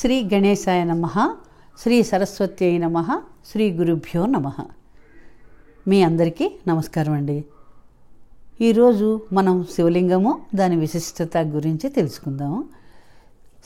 శ్రీ 0.00 0.28
గణేశాయ 0.34 0.84
నమ 0.84 1.34
శ్రీ 1.78 2.02
సరస్వత్యై 2.02 2.78
నమ 2.78 3.20
శ్రీ 3.46 3.70
గురుభ్యో 3.70 4.26
నమ. 4.26 4.52
మీ 5.88 6.02
అందరికీ 6.02 6.50
నమస్కారం 6.68 7.12
అండి. 7.12 7.44
ఈరోజు 8.60 9.20
మనం 9.32 9.66
శివలింగము 9.74 10.40
దాని 10.54 10.76
విశిష్టత 10.76 11.36
గురించి 11.36 11.90
తెలుసుకుందాము 11.90 12.64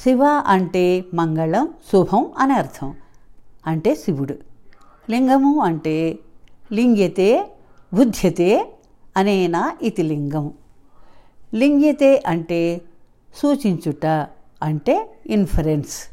శివ 0.00 0.24
అంటే 0.24 1.04
మంగళం 1.14 1.68
శుభం 1.92 2.26
అని 2.38 2.52
అర్థం. 2.52 2.94
అంటే 3.66 3.94
శివుడు. 3.94 4.34
లింగము 5.10 5.60
అంటే 5.60 6.18
లింగ్యతే 6.72 7.50
బుధ్యతే 7.94 8.72
అనేనా 9.16 9.76
ఇతి 9.82 10.02
లింగం. 10.02 10.52
లింగ్యతే 11.54 12.22
అంటే 12.26 12.80
సూచించుట 13.34 14.06
అంటే 14.62 15.14
ఇన్ఫరెన్స్ 15.26 16.11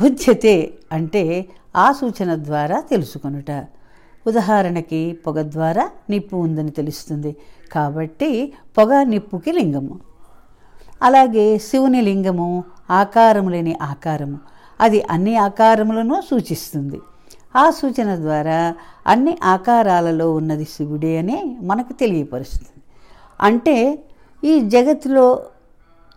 బుధ్యతే 0.00 0.74
అంటే 0.92 1.46
ఆ 1.76 1.92
సూచన 1.92 2.34
ద్వారా 2.44 2.80
తెలుసుకొనుట. 2.80 3.50
ఉదాహరణకి 4.26 5.18
పొగ 5.26 5.42
ద్వారా 5.42 5.90
నిప్పు 6.10 6.36
ఉందని 6.36 6.70
తెలుస్తుంది. 6.70 7.36
కాబట్టి 7.72 8.52
పొగ 8.78 9.02
నిప్పుకి 9.02 9.52
లింగము. 9.52 10.00
అలాగే 11.02 11.58
శివుని 11.58 12.00
లింగము 12.00 12.64
ఆకారము 12.90 13.50
లేని 13.50 13.78
ఆకారము. 13.82 14.38
అది 14.80 15.02
అన్ని 15.10 15.36
ఆకారములను 15.36 16.22
సూచిస్తుంది. 16.30 17.00
ఆ 17.56 17.70
సూచన 17.70 18.16
ద్వారా 18.16 18.74
అన్ని 19.06 19.38
ఆకారాలలో 19.44 20.34
ఉన్నది 20.34 20.64
శివుడే 20.64 21.18
అని 21.18 21.58
మనకు 21.60 21.92
తెలియపరుస్తుంది. 21.92 22.82
అంటే 23.40 24.04
ఈ 24.44 24.60
జగత్తులో 24.60 25.42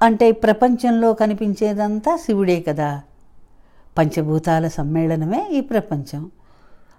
అంటే 0.01 0.31
ప్రపంచంలో 0.31 1.13
కనిపించేదంతా 1.13 2.15
శివుడే 2.15 2.61
కదా. 2.61 3.01
పంచభూతాల 3.99 4.67
సమ్మేళనమే 4.67 5.49
ఈ 5.51 5.61
ప్రపంచం. 5.61 6.31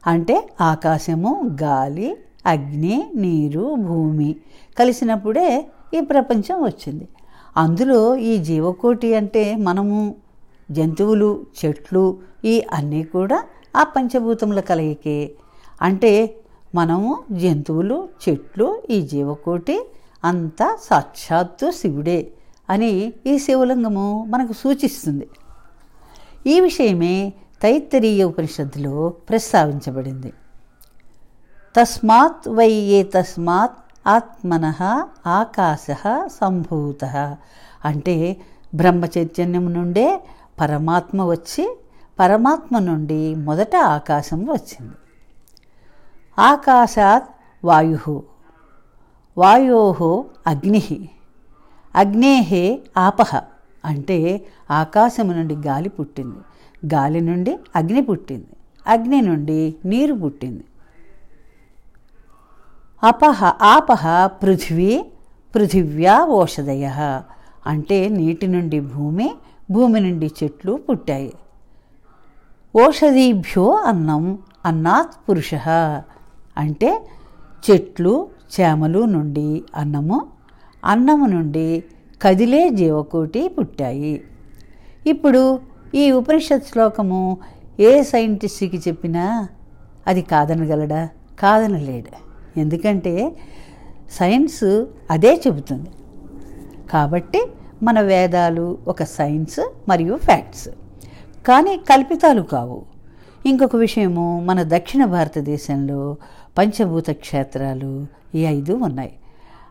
అంటే 0.07 0.49
ఆకాశము 0.61 1.51
గాలి 1.63 2.17
అగ్ని 2.47 3.11
నీరు 3.15 3.75
భూమి 3.75 4.37
కలిసినప్పుడే 4.79 5.67
ఈ 5.95 6.01
ప్రపంచం 6.01 6.63
వచ్చింది. 6.63 7.09
అందులో 7.57 8.17
ఈ 8.17 8.39
జీవకోటి 8.39 9.15
అంటే 9.15 9.57
మనము 9.57 10.15
జంతువులు 10.71 11.47
చెట్లు 11.65 12.19
ఈ 12.45 12.65
అన్నీ 12.73 13.03
కూడా 13.03 13.45
ఆ 13.77 13.83
పంచభూతముల 13.83 14.61
కలయికే. 14.61 15.35
అంటే 15.83 16.37
మనము 16.75 17.19
జంతువులు 17.33 18.09
చెట్లు 18.29 18.83
ఈ 18.91 19.03
జీవకోటి 19.03 19.89
అంతా 20.25 20.79
సాక్షాత్తు 20.83 21.71
శివుడే 21.71 22.31
అని 22.71 23.13
ఈ 23.27 23.39
శివలింగము 23.39 24.27
మనకు 24.29 24.53
సూచిస్తుంది. 24.53 25.29
ఈ 26.47 26.61
విషయమే 26.61 27.33
తైత్తరీయ 27.63 28.25
ఉపనిషత్తులో 28.25 29.09
ప్రస్తావించబడింది. 29.09 30.33
తస్మాత్ 31.77 32.49
వై 32.49 32.71
ఏ 32.71 33.03
తస్మాత్ 33.03 34.09
ఆత్మన 34.09 34.75
ఆకాశ 35.27 35.87
సంభూత. 36.27 37.37
అంటే 37.85 38.37
బ్రహ్మ 38.75 39.05
చైతన్యం 39.05 39.73
నుండే 39.73 40.25
పరమాత్మ 40.61 41.23
వచ్చి 41.23 41.79
పరమాత్మ 42.19 42.79
నుండి 42.79 43.35
మొదట 43.35 43.77
ఆకాశం 43.77 44.45
వచ్చింది. 44.45 44.93
ఆకాశాత్ 46.39 47.25
వాయు. 47.65 48.23
వాయో 49.39 50.25
అగ్ని. 50.47 51.09
అగ్నే 51.95 52.81
ఆపహ 52.97 53.43
అంటే 53.85 54.45
ఆకాశము 54.71 55.33
నుండి 55.33 55.55
గాలి 55.55 55.89
పుట్టింది. 55.89 56.37
గాలి 56.95 57.21
నుండి 57.21 57.59
అగ్ని 57.77 58.03
పుట్టింది. 58.03 58.47
అగ్ని 58.87 59.21
నుండి 59.21 59.75
నీరు 59.85 60.15
పుట్టింది. 60.15 60.65
అపహ 63.03 63.45
ఆపహ 63.63 64.27
పృథివీ 64.27 65.05
పృథివ్యా 65.55 66.25
ఓషధయ. 66.25 66.91
అంటే 67.67 68.09
నీటి 68.09 68.47
నుండి 68.47 68.81
భూమి 68.81 69.35
భూమి 69.71 70.01
నుండి 70.01 70.31
చెట్లు 70.43 70.73
పుట్టాయి. 70.73 71.33
ఓషధీభ్యో 72.77 73.75
అన్నం 73.75 74.39
అన్నాత్ 74.65 75.31
పురుష. 75.31 75.55
అంటే 76.57 77.09
చెట్లు 77.71 78.29
చేమలు 78.61 79.05
నుండి 79.05 79.65
అన్నము 79.77 80.27
అన్నము 80.85 81.27
నుండి 81.27 81.85
కదిలే 82.23 82.69
జీవకోటి 82.69 83.49
పుట్టాయి. 83.49 84.23
ఇప్పుడు 85.07 85.61
ఈ 85.95 86.11
ఉపనిషత్ 86.11 86.67
శ్లోకము 86.73 87.39
ఏ 87.81 88.03
సైంటిస్ట్కి 88.03 88.79
చెప్పినా 88.89 89.49
అది 90.07 90.23
కాదనగలడా 90.23 91.09
కాదనలేడు 91.41 92.13
ఎందుకంటే 92.61 93.37
సైన్స్ 94.11 94.85
అదే 95.11 95.33
చెబుతుంది. 95.47 95.91
కాబట్టి 96.91 97.41
మన 97.83 98.01
వేదాలు 98.01 98.79
ఒక 98.89 99.03
సైన్స్ 99.03 99.61
మరియు 99.89 100.17
ఫ్యాక్ట్స్. 100.17 100.69
కానీ 101.49 101.77
కల్పితాలు 101.77 102.43
కావు. 102.43 102.83
ఇంకొక 103.47 103.77
విషయము 103.77 104.41
మన 104.45 104.63
దక్షిణ 104.63 105.05
భారతదేశంలో 105.05 106.17
పంచభూత 106.59 107.11
క్షేత్రాలు 107.11 108.07
ఈ 108.35 108.47
ఐదు 108.47 108.73
ఉన్నాయి. 108.73 109.13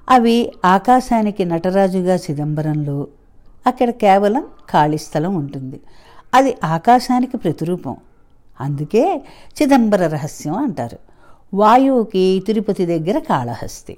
అవి 0.09 0.53
ఆకాశానికి 0.65 1.45
నటరాజుగా 1.45 2.15
చిదంబరంలో 2.15 3.07
అక్కడ 3.67 3.89
కేవలం 3.89 4.41
ఖాళీ 4.41 4.97
స్థలం 4.97 5.35
ఉంటుంది. 5.35 5.79
అది 6.33 6.57
ఆకాశానికి 6.63 7.37
ప్రతిరూపం. 7.37 7.95
అందుకే 8.61 9.21
చిదంబర 9.61 10.07
రహస్యం 10.07 10.57
అంటారు. 10.57 10.97
వాయువుకి 11.53 12.43
తిరుపతి 12.47 12.85
దగ్గర 12.85 13.19
కాళహస్తి. 13.19 13.97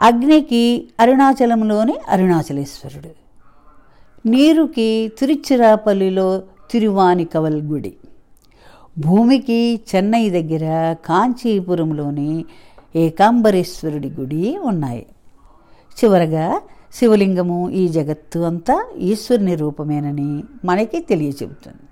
అగ్నికి 0.00 0.88
అరుణాచలంలోని 1.00 1.94
అరుణాచలేశ్వరుడు. 2.08 3.08
నీరుకి 4.28 5.12
తిరుచిరాపల్లిలో 5.18 6.42
తిరువానికవల్ 6.70 7.62
గుడి. 7.62 7.96
భూమికి 8.98 9.80
చెన్నై 9.94 10.30
దగ్గర 10.30 10.96
కాంచీపురంలోని 11.06 12.44
ఏకాంబరేశ్వరుడి 12.96 14.10
గుడి 14.10 14.58
ఉన్నాయి. 14.58 15.06
చివరగా 16.04 16.62
శివలింగము 16.94 17.70
ఈ 17.70 17.88
జగత్తు 17.88 18.38
అంతా 18.38 18.92
ఈశ్వరుని 18.96 19.54
రూపమేనని 19.54 20.44
మనకి 20.64 21.00
తెలియచెబుతుంది. 21.00 21.82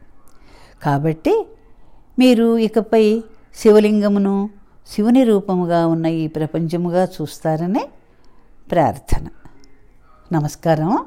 కాబట్టి 0.83 1.47
మీరు 2.19 2.59
ఇకపై 2.59 3.23
శివలింగమును 3.57 4.51
శివుని 4.87 5.25
రూపముగా 5.25 5.87
ఉన్న 5.87 6.07
ఈ 6.07 6.27
ప్రపంచముగా 6.27 7.05
చూస్తారని 7.05 7.89
ప్రార్థన. 8.71 9.27
నమస్కారం. 10.33 10.99